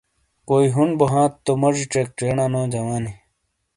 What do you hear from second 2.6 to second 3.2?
جوانی